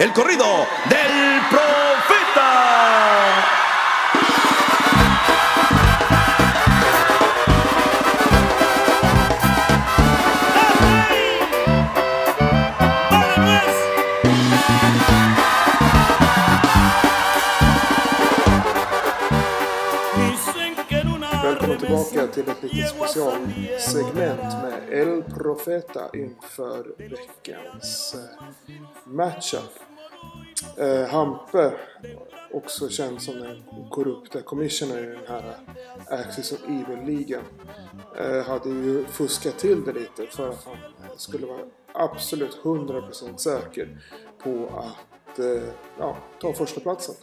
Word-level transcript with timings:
el 0.00 0.14
corrido 0.14 0.66
del 0.88 1.40
profeta. 1.50 2.40
Välkommen 21.42 21.78
tillbaka 21.78 22.26
till 22.26 22.48
ett 22.48 22.62
litet 22.62 22.88
specialsegment 22.88 24.40
med 24.62 24.82
El 24.90 25.22
Profeta 25.22 26.10
inför 26.12 26.94
veckans 26.96 28.16
matchup. 29.04 29.89
Eh, 30.76 31.08
Hampe, 31.08 31.72
också 32.52 32.88
känd 32.88 33.22
som 33.22 33.40
den 33.40 33.62
korrupta 33.90 34.42
commissioner 34.42 35.02
i 35.02 35.06
den 35.06 35.26
här 35.28 35.56
Axis 36.08 36.52
of 36.52 36.58
Evil-ligan, 36.68 37.42
eh, 38.18 38.44
hade 38.44 38.68
ju 38.68 39.04
fuskat 39.04 39.58
till 39.58 39.84
det 39.84 39.92
lite 39.92 40.26
för 40.26 40.48
att 40.48 40.64
han 40.64 40.76
skulle 41.16 41.46
vara 41.46 41.60
absolut 41.92 42.58
100% 42.62 43.36
säker 43.36 43.98
på 44.42 44.68
att 44.76 45.38
eh, 45.38 45.68
ja, 45.98 46.16
ta 46.40 46.52
första 46.52 46.80
platsen. 46.80 47.14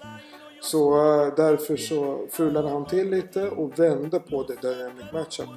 Så 0.61 0.95
eh, 0.95 1.33
därför 1.35 1.77
så 1.77 2.27
fulade 2.31 2.69
han 2.69 2.85
till 2.85 3.09
lite 3.09 3.49
och 3.49 3.79
vände 3.79 4.19
på 4.19 4.43
det 4.43 4.61
Dynamic 4.61 5.11
Matchup. 5.13 5.49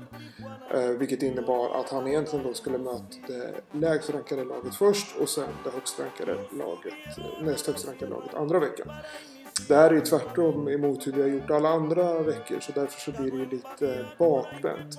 Eh, 0.74 0.88
vilket 0.88 1.22
innebar 1.22 1.80
att 1.80 1.90
han 1.90 2.06
egentligen 2.06 2.46
då 2.46 2.54
skulle 2.54 2.78
möta 2.78 3.04
det 3.26 3.54
lägst 3.72 4.10
rankade 4.10 4.44
laget 4.44 4.74
först 4.74 5.16
och 5.20 5.28
sen 5.28 5.48
det 5.64 5.70
högst 5.70 6.00
rankade 6.00 6.32
laget, 6.34 7.18
eh, 7.18 7.44
näst 7.44 7.66
högst 7.66 7.86
rankade 7.88 8.10
laget 8.10 8.34
andra 8.34 8.58
veckan. 8.58 8.88
Det 9.68 9.74
här 9.74 9.90
är 9.90 9.94
ju 9.94 10.00
tvärtom 10.00 10.68
emot 10.68 11.06
hur 11.06 11.12
vi 11.12 11.22
har 11.22 11.28
gjort 11.28 11.50
alla 11.50 11.68
andra 11.68 12.22
veckor 12.22 12.60
så 12.60 12.72
därför 12.72 13.00
så 13.00 13.22
blir 13.22 13.30
det 13.30 13.36
ju 13.36 13.48
lite 13.50 14.06
bakvänt. 14.18 14.96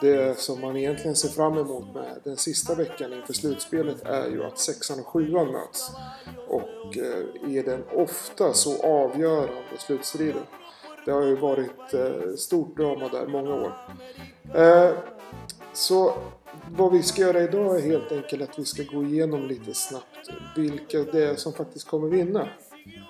Det 0.00 0.38
som 0.38 0.60
man 0.60 0.76
egentligen 0.76 1.16
ser 1.16 1.28
fram 1.28 1.58
emot 1.58 1.94
med 1.94 2.20
den 2.24 2.36
sista 2.36 2.74
veckan 2.74 3.12
inför 3.12 3.32
slutspelet 3.32 4.02
är 4.02 4.26
ju 4.30 4.44
att 4.44 4.58
sexan 4.58 5.00
och 5.00 5.06
sjuan 5.06 5.52
möts. 5.52 5.90
Och 6.48 6.67
Eh, 6.98 7.56
är 7.56 7.62
den 7.62 7.84
ofta 7.94 8.52
så 8.52 8.82
avgörande 8.82 9.52
slutstriden. 9.78 10.42
Det 11.04 11.10
har 11.10 11.22
ju 11.22 11.36
varit 11.36 11.94
eh, 11.94 12.34
stort 12.36 12.76
drama 12.76 13.08
där 13.08 13.26
många 13.26 13.54
år. 13.54 13.72
Eh, 14.54 14.90
så 15.72 16.14
vad 16.70 16.92
vi 16.92 17.02
ska 17.02 17.22
göra 17.22 17.42
idag 17.42 17.76
är 17.76 17.82
helt 17.82 18.12
enkelt 18.12 18.42
att 18.42 18.58
vi 18.58 18.64
ska 18.64 18.82
gå 18.82 19.04
igenom 19.04 19.46
lite 19.46 19.74
snabbt 19.74 20.30
vilka 20.56 20.98
det 20.98 21.24
är 21.24 21.34
som 21.34 21.52
faktiskt 21.52 21.88
kommer 21.88 22.08
vinna. 22.08 22.48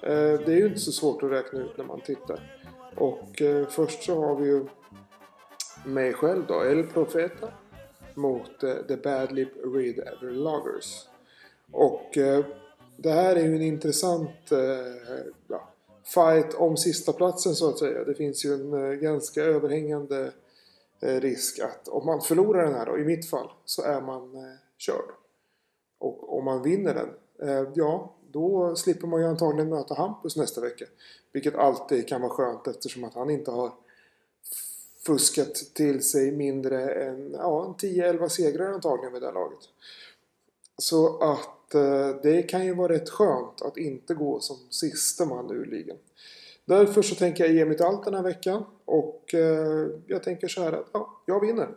Det 0.01 0.47
är 0.47 0.57
ju 0.57 0.67
inte 0.67 0.79
så 0.79 0.93
svårt 0.93 1.23
att 1.23 1.31
räkna 1.31 1.61
ut 1.61 1.79
när 1.79 1.85
man 1.85 2.01
tittar. 2.01 2.61
Och 2.97 3.43
först 3.69 4.03
så 4.03 4.27
har 4.27 4.37
vi 4.37 4.47
ju 4.47 4.67
mig 5.85 6.13
själv 6.13 6.47
då, 6.49 6.65
El 6.65 6.83
Profeta 6.83 7.49
mot 8.15 8.61
The 8.61 8.83
The 8.83 8.97
Badlip 8.97 9.53
Read 9.65 9.99
Ever 9.99 10.33
Loggers. 10.33 11.09
Och 11.73 12.19
det 13.01 13.11
här 13.11 13.37
är 13.37 13.43
ju 13.43 13.57
en 13.57 13.63
intressant 13.63 14.53
eh, 14.53 15.29
ja, 15.49 15.69
fight 16.05 16.55
om 16.55 16.77
sista 16.77 17.13
platsen 17.13 17.55
så 17.55 17.69
att 17.69 17.79
säga. 17.79 18.05
Det 18.05 18.15
finns 18.15 18.45
ju 18.45 18.55
en 18.55 18.73
eh, 18.73 18.93
ganska 18.93 19.43
överhängande 19.43 20.33
eh, 21.01 21.21
risk 21.21 21.59
att 21.59 21.89
om 21.89 22.07
man 22.07 22.21
förlorar 22.21 22.65
den 22.65 22.75
här 22.75 22.87
då, 22.87 22.99
i 22.99 23.05
mitt 23.05 23.31
fall, 23.31 23.51
så 23.65 23.83
är 23.83 24.01
man 24.01 24.35
eh, 24.37 24.57
körd. 24.79 25.11
Och 25.99 26.39
om 26.39 26.45
man 26.45 26.63
vinner 26.63 26.95
den, 26.95 27.09
ja, 27.75 28.15
då 28.31 28.77
slipper 28.77 29.07
man 29.07 29.21
ju 29.21 29.27
antagligen 29.27 29.69
möta 29.69 29.95
Hampus 29.95 30.37
nästa 30.37 30.61
vecka. 30.61 30.85
Vilket 31.33 31.55
alltid 31.55 32.09
kan 32.09 32.21
vara 32.21 32.33
skönt 32.33 32.67
eftersom 32.67 33.05
att 33.05 33.15
han 33.15 33.31
inte 33.31 33.51
har 33.51 33.73
fuskat 35.07 35.55
till 35.75 36.03
sig 36.03 36.33
mindre 36.33 36.91
än 36.91 37.33
ja, 37.33 37.77
10-11 37.79 38.29
segrar 38.29 38.73
antagligen 38.73 39.13
med 39.13 39.23
det 39.23 39.27
här 39.27 39.35
laget. 39.35 39.59
Så 40.79 41.19
att 41.19 41.58
Eh, 41.75 42.17
det 42.23 42.43
kan 42.43 42.67
ju 42.67 42.75
vara 42.75 42.93
rätt 42.93 43.11
skönt 43.11 43.63
att 43.63 43.77
inte 43.77 44.15
gå 44.15 44.41
som 44.41 44.57
sista 44.71 45.25
man 45.25 45.51
ur 45.51 45.67
ligan. 45.67 45.97
Därför 46.65 47.03
så 47.03 47.15
tänker 47.15 47.45
jag 47.45 47.55
ge 47.55 47.65
mitt 47.65 47.81
allt 47.81 48.05
den 48.05 48.15
här 48.15 48.23
veckan 48.23 48.65
och 48.85 49.35
eh, 49.35 49.89
jag 50.07 50.23
tänker 50.23 50.49
så 50.49 50.63
här 50.63 50.73
att 50.73 50.87
ja, 50.93 51.23
jag 51.27 51.41
vinner. 51.41 51.69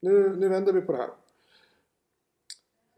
Nu, 0.00 0.36
nu 0.36 0.48
vänder 0.48 0.72
vi 0.72 0.80
på 0.80 0.92
det 0.92 0.98
här. 0.98 1.10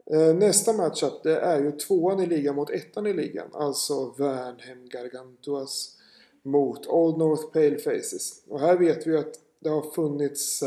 Eh, 0.05 0.35
nästa 0.35 0.73
matchup 0.73 1.23
det 1.23 1.39
är 1.39 1.63
ju 1.63 1.71
tvåan 1.71 2.19
i 2.19 2.25
ligan 2.25 2.55
mot 2.55 2.69
ettan 2.69 3.07
i 3.07 3.13
ligan. 3.13 3.47
Alltså 3.53 4.13
Värnhem 4.17 4.89
Gargantuas 4.89 5.97
mot 6.41 6.87
Old 6.87 7.17
North 7.17 7.51
Pale 7.53 7.77
Faces. 7.77 8.43
Och 8.47 8.59
här 8.59 8.77
vet 8.77 9.07
vi 9.07 9.17
att 9.17 9.39
det 9.59 9.69
har 9.69 9.81
funnits 9.81 10.63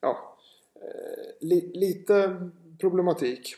ja, 0.00 0.38
li, 1.40 1.70
lite 1.74 2.36
problematik. 2.80 3.56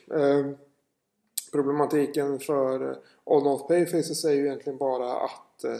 Problematiken 1.53 2.41
för 2.41 2.91
eh, 2.91 2.97
All 3.25 3.43
North 3.43 3.67
Payfaces 3.67 4.25
är 4.25 4.33
ju 4.33 4.47
egentligen 4.47 4.79
bara 4.79 5.13
att 5.13 5.65
eh, 5.65 5.77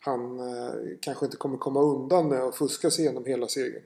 han 0.00 0.40
eh, 0.40 0.74
kanske 1.00 1.24
inte 1.24 1.36
kommer 1.36 1.58
komma 1.58 1.80
undan 1.82 2.28
med 2.28 2.42
att 2.42 2.56
fuska 2.56 2.90
sig 2.90 3.04
igenom 3.04 3.24
hela 3.24 3.48
segern. 3.48 3.82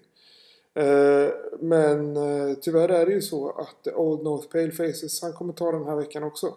Men 1.58 2.16
tyvärr 2.60 2.88
är 2.88 3.06
det 3.06 3.12
ju 3.12 3.22
så 3.22 3.50
att 3.50 3.94
Old 3.94 4.22
North 4.22 4.48
Pale 4.48 4.70
Faces 4.70 5.22
han 5.22 5.32
kommer 5.32 5.52
ta 5.52 5.72
den 5.72 5.84
här 5.84 5.96
veckan 5.96 6.22
också. 6.22 6.54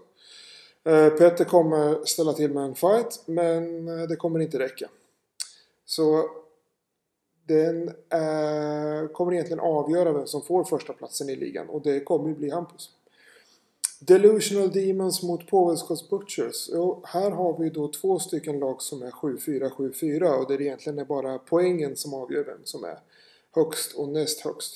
Petter 1.18 1.46
kommer 1.46 2.06
ställa 2.06 2.34
till 2.34 2.54
med 2.54 2.64
en 2.64 2.76
fight 2.76 3.24
men 3.26 3.86
det 3.86 4.16
kommer 4.16 4.40
inte 4.40 4.60
räcka. 4.60 4.90
Så 5.86 6.30
den 7.48 7.94
kommer 9.14 9.34
egentligen 9.34 9.60
avgöra 9.60 10.12
vem 10.12 10.28
som 10.28 10.42
får 10.42 10.64
första 10.64 10.94
platsen 10.94 11.30
i 11.30 11.36
ligan 11.36 11.70
och 11.70 11.82
det 11.82 12.00
kommer 12.00 12.30
ju 12.30 12.36
bli 12.36 12.50
Hampus. 12.50 12.97
Delusional 14.00 14.72
Demons 14.72 15.24
mot 15.24 15.48
Povelskos 15.48 16.10
Butchers. 16.10 16.70
Och 16.70 17.08
här 17.08 17.32
har 17.32 17.58
vi 17.60 17.70
då 17.70 17.88
två 17.88 18.20
stycken 18.20 18.60
lag 18.60 18.82
som 18.82 19.02
är 19.02 19.12
7-4, 19.12 19.70
7-4 19.70 20.40
och 20.40 20.48
där 20.52 20.58
det 20.58 20.64
egentligen 20.64 21.00
är 21.00 21.06
bara 21.06 21.40
poängen 21.40 21.96
som 21.96 22.14
avgör 22.14 22.44
vem 22.44 22.60
som 22.64 22.84
är 22.84 23.00
högst 23.52 23.96
och 23.96 24.10
näst 24.10 24.40
högst. 24.40 24.74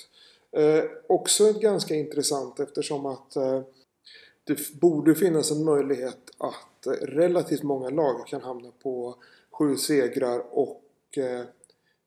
Eh, 0.51 0.83
också 1.07 1.53
ganska 1.53 1.95
intressant 1.95 2.59
eftersom 2.59 3.05
att 3.05 3.35
eh, 3.35 3.61
det 4.43 4.71
borde 4.81 5.15
finnas 5.15 5.51
en 5.51 5.63
möjlighet 5.63 6.31
att 6.37 6.85
eh, 6.85 6.91
relativt 6.91 7.63
många 7.63 7.89
lag 7.89 8.27
kan 8.27 8.41
hamna 8.41 8.71
på 8.83 9.15
sju 9.51 9.77
segrar 9.77 10.43
och 10.51 10.83
eh, 11.17 11.45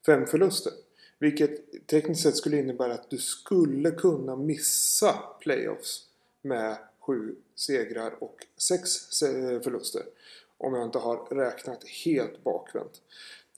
fem 0.06 0.26
förluster. 0.26 0.72
Vilket 1.19 1.86
tekniskt 1.86 2.22
sett 2.22 2.36
skulle 2.36 2.58
innebära 2.58 2.94
att 2.94 3.10
du 3.10 3.19
skulle 3.19 3.91
kunna 3.91 4.36
missa 4.36 5.19
playoffs 5.41 6.04
med 6.42 6.76
sju 7.06 7.34
segrar 7.54 8.16
och 8.20 8.47
sex 8.56 9.22
eh, 9.22 9.60
förluster. 9.60 10.03
Om 10.59 10.75
jag 10.75 10.84
inte 10.84 10.98
har 10.98 11.34
räknat 11.34 11.84
helt 12.04 12.44
bakvänt. 12.44 13.00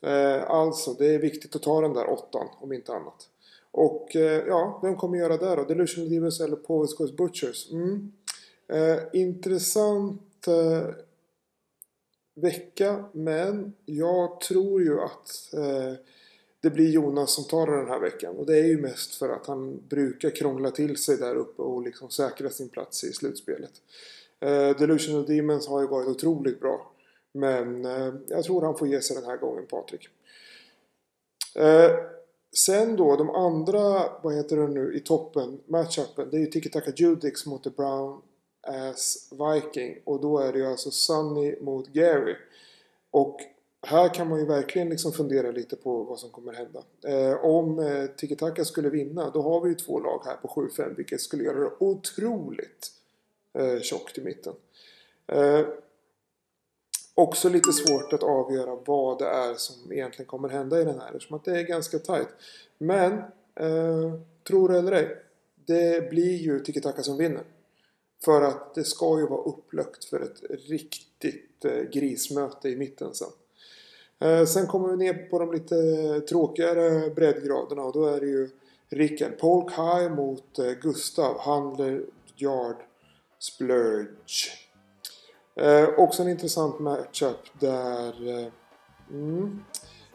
Eh, 0.03 0.51
alltså, 0.51 0.93
det 0.93 1.15
är 1.15 1.19
viktigt 1.19 1.57
att 1.57 1.63
ta 1.63 1.81
den 1.81 1.93
där 1.93 2.11
åttan 2.11 2.49
om 2.61 2.73
inte 2.73 2.93
annat. 2.93 3.29
Och 3.71 4.17
eh, 4.17 4.47
ja, 4.47 4.81
vem 4.83 4.97
kommer 4.97 5.19
göra 5.19 5.37
det 5.37 5.57
då? 5.57 5.65
Delusional 5.65 6.11
Divas 6.11 6.41
eller 6.41 6.57
Povescos 6.57 7.17
Butchers? 7.17 7.71
Mm. 7.73 8.13
Eh, 8.69 8.99
intressant 9.13 10.49
eh, 10.49 10.89
vecka, 12.35 13.05
men 13.13 13.73
jag 13.85 14.41
tror 14.41 14.83
ju 14.83 15.01
att 15.01 15.55
eh, 15.55 15.93
det 16.61 16.71
blir 16.71 16.91
Jonas 16.91 17.35
som 17.35 17.45
tar 17.45 17.67
den 17.67 17.89
här 17.89 18.01
veckan. 18.01 18.37
Och 18.37 18.47
det 18.47 18.59
är 18.59 18.65
ju 18.65 18.81
mest 18.81 19.15
för 19.15 19.29
att 19.29 19.47
han 19.47 19.81
brukar 19.89 20.31
krångla 20.31 20.71
till 20.71 20.97
sig 20.97 21.17
där 21.17 21.35
uppe 21.35 21.63
liksom 21.87 22.11
säkra 22.11 22.51
sin 22.51 22.69
plats 22.69 23.05
i 23.05 23.13
slutspelet. 23.13 23.73
Uh, 24.45 24.79
Delusional 24.79 25.27
Demons 25.27 25.69
har 25.69 25.81
ju 25.81 25.87
varit 25.87 26.09
otroligt 26.09 26.61
bra. 26.61 26.93
Men 27.37 27.85
eh, 27.85 28.15
jag 28.29 28.45
tror 28.45 28.63
han 28.63 28.79
får 28.79 28.89
ge 28.89 29.01
sig 29.01 29.17
den 29.17 29.25
här 29.25 29.37
gången 29.37 29.67
Patrik. 29.67 30.09
Eh, 31.55 31.91
sen 32.57 32.97
då 32.97 33.17
de 33.17 33.31
andra, 33.31 34.13
vad 34.23 34.35
heter 34.35 34.57
det 34.57 34.69
nu, 34.69 34.95
i 34.95 35.01
toppen, 35.01 35.61
matchupen. 35.67 36.31
Det 36.31 36.37
är 36.37 36.41
ju 36.41 36.47
Tiki 36.47 36.71
Taka 36.71 36.91
Judix 36.97 37.47
mot 37.47 37.65
The 37.65 37.71
Brown 37.71 38.23
Ass 38.63 39.33
Viking. 39.33 39.99
Och 40.05 40.21
då 40.21 40.39
är 40.39 40.53
det 40.53 40.59
ju 40.59 40.67
alltså 40.67 40.91
Sunny 40.91 41.61
mot 41.61 41.89
Gary. 41.89 42.37
Och 43.11 43.41
här 43.87 44.15
kan 44.15 44.29
man 44.29 44.39
ju 44.39 44.47
verkligen 44.47 44.89
liksom 44.89 45.13
fundera 45.13 45.51
lite 45.51 45.77
på 45.77 46.03
vad 46.03 46.19
som 46.19 46.31
kommer 46.31 46.53
hända. 46.53 46.83
Eh, 47.05 47.45
om 47.45 47.79
eh, 47.79 48.07
Tiki 48.07 48.37
Taka 48.37 48.65
skulle 48.65 48.91
vinna 48.91 49.31
då 49.31 49.43
har 49.43 49.61
vi 49.61 49.69
ju 49.69 49.75
två 49.75 50.01
lag 50.01 50.23
här 50.25 50.37
på 50.37 50.49
7-5 50.49 50.97
vilket 50.97 51.21
skulle 51.21 51.45
göra 51.45 51.59
det 51.59 51.71
otroligt 51.79 52.93
eh, 53.53 53.81
tjockt 53.81 54.19
i 54.19 54.21
mitten. 54.21 54.53
Eh, 55.27 55.67
också 57.15 57.49
lite 57.49 57.73
svårt 57.73 58.13
att 58.13 58.23
avgöra 58.23 58.79
vad 58.87 59.19
det 59.19 59.27
är 59.27 59.55
som 59.55 59.93
egentligen 59.93 60.27
kommer 60.27 60.49
hända 60.49 60.81
i 60.81 60.85
den 60.85 61.01
här 61.01 61.09
eftersom 61.09 61.37
att 61.37 61.45
det 61.45 61.59
är 61.59 61.63
ganska 61.63 61.99
tight. 61.99 62.29
Men, 62.79 63.13
eh, 63.55 64.15
tror 64.49 64.75
eller 64.75 64.93
ej, 64.93 65.17
det 65.67 66.11
blir 66.11 66.37
ju 66.37 66.61
Tiki 66.61 66.81
Taka 66.81 67.03
som 67.03 67.17
vinner. 67.17 67.45
För 68.25 68.43
att 68.43 68.75
det 68.75 68.85
ska 68.85 69.19
ju 69.19 69.27
vara 69.27 69.43
upplökt 69.43 70.05
för 70.05 70.21
ett 70.21 70.41
riktigt 70.69 71.65
eh, 71.65 71.83
grismöte 71.93 72.69
i 72.69 72.77
mitten 72.77 73.15
sen. 73.15 73.29
Eh, 74.21 74.45
sen 74.45 74.67
kommer 74.67 74.89
vi 74.89 74.97
ner 74.97 75.15
på 75.15 75.39
de 75.39 75.53
lite 75.53 75.77
tråkigare 76.21 77.11
breddgraderna 77.11 77.83
och 77.83 77.93
då 77.93 78.05
är 78.05 78.21
det 78.21 78.27
ju 78.27 78.49
Rickard 78.91 79.39
Polk 79.39 79.71
High 79.71 80.15
mot 80.15 80.59
eh, 80.59 80.71
Gustav 80.71 81.41
Handler 81.41 82.03
Yard 82.37 82.77
Splurge. 83.39 84.51
Eh, 85.57 85.89
också 85.99 86.23
en 86.23 86.29
intressant 86.29 86.79
matchup 86.79 87.61
där 87.61 88.29
eh, 88.29 88.53
mm, 89.11 89.65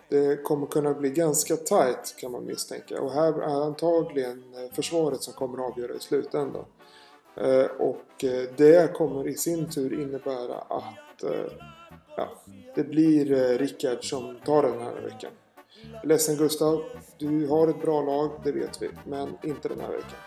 det 0.10 0.44
kommer 0.44 0.68
kunna 0.68 0.94
bli 0.94 1.10
ganska 1.10 1.56
tight 1.56 2.16
kan 2.18 2.32
man 2.32 2.46
misstänka. 2.46 3.02
Och 3.02 3.12
här 3.12 3.34
är 3.34 3.66
antagligen 3.66 4.54
eh, 4.54 4.76
försvaret 4.76 5.24
som 5.24 5.34
kommer 5.34 5.58
att 5.58 5.72
avgöra 5.72 5.94
i 5.94 6.00
slutändan. 6.00 6.66
Eh, 7.36 7.66
och 7.66 8.26
det 8.58 8.94
kommer 8.94 9.28
i 9.28 9.34
sin 9.34 9.70
tur 9.70 10.02
innebära 10.02 10.56
att 10.56 11.24
ja, 12.22 12.54
det 12.76 12.84
blir 12.84 13.32
eh, 13.32 13.58
Rickard 13.58 14.10
som 14.10 14.36
tar 14.46 14.64
den 14.64 14.82
här 14.82 15.02
veckan. 15.02 15.32
Ledsen 16.04 16.36
Gustav, 16.36 16.84
du 17.18 17.48
har 17.48 17.68
ett 17.68 17.82
bra 17.82 18.02
lag, 18.02 18.32
det 18.44 18.52
vet 18.52 18.82
vi, 18.82 18.90
men 19.06 19.38
inte 19.44 19.68
den 19.68 19.80
här 19.80 19.92
veckan. 19.92 20.20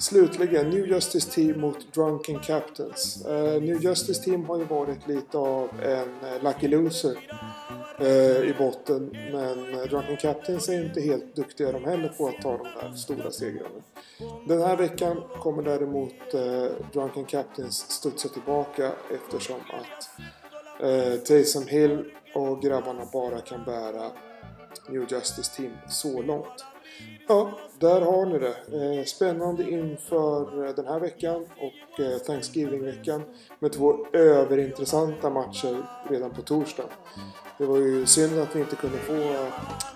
Slutligen, 0.00 0.70
New 0.70 0.86
Justice 0.86 1.30
Team 1.30 1.60
mot 1.60 1.94
Drunken 1.94 2.40
Captains. 2.40 3.24
Uh, 3.28 3.34
eh, 3.34 3.62
New 3.62 3.82
Justice 3.82 4.22
Team 4.22 4.44
har 4.44 4.58
ju 4.58 4.64
varit 4.64 5.08
lite 5.08 5.38
av 5.38 5.68
en 5.82 6.08
uh, 6.08 6.42
lucky 6.42 6.68
loser 6.68 7.16
uh, 8.00 8.50
i 8.50 8.54
botten. 8.58 9.16
Men 9.32 9.88
Drunken 9.88 10.16
Captains 10.16 10.68
är 10.68 10.84
inte 10.84 11.00
helt 11.00 11.36
duktiga 11.36 11.72
de 11.72 11.84
heller 11.84 12.08
på 12.08 12.28
att 12.28 12.42
ta 12.42 12.56
de 12.56 12.62
där 12.62 12.96
stora 12.96 13.30
segrarna. 13.30 13.82
Den 14.48 14.62
här 14.62 14.76
veckan 14.76 15.22
kommer 15.40 15.62
däremot 15.62 16.14
Drunken 16.92 17.24
Captains 17.24 17.76
studsa 17.90 18.28
tillbaka 18.28 18.92
eftersom 19.14 19.60
att 19.60 20.10
Eh, 20.82 21.18
Taysom 21.18 21.66
Hill 21.66 22.04
och 22.34 22.62
grabbarna 22.62 23.02
bara 23.12 23.40
kan 23.40 23.64
bära 23.64 24.10
New 24.88 25.06
Justice 25.12 25.56
Team 25.56 25.72
så 25.88 26.22
långt. 26.22 26.64
Ja, 27.28 27.50
där 27.78 28.00
har 28.00 28.26
ni 28.26 28.38
det. 28.38 28.98
Eh, 28.98 29.04
spännande 29.04 29.70
inför 29.70 30.66
eh, 30.66 30.74
den 30.74 30.86
här 30.86 31.00
veckan 31.00 31.46
och 31.56 32.00
eh, 32.00 32.18
Thanksgiving-veckan 32.18 33.22
med 33.58 33.72
två 33.72 34.06
överintressanta 34.12 35.30
matcher 35.30 35.86
redan 36.10 36.30
på 36.30 36.42
torsdag. 36.42 36.84
Det 37.58 37.66
var 37.66 37.76
ju 37.76 38.06
synd 38.06 38.38
att 38.38 38.56
vi 38.56 38.60
inte 38.60 38.76
kunde 38.76 38.98
få 38.98 39.12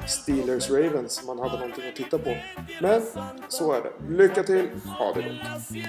Steelers-Ravens 0.06 1.26
man 1.26 1.38
hade 1.38 1.58
någonting 1.58 1.88
att 1.88 1.96
titta 1.96 2.18
på. 2.18 2.36
Men 2.80 3.02
så 3.48 3.72
är 3.72 3.80
det. 3.82 3.92
Lycka 4.08 4.42
till, 4.42 4.68
ha 4.98 5.12
det 5.12 5.22
gott! 5.22 5.84